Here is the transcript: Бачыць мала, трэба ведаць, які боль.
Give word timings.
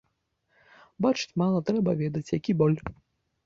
Бачыць 1.07 1.37
мала, 1.43 1.59
трэба 1.69 1.91
ведаць, 2.03 2.27
які 2.39 2.51
боль. 2.63 2.77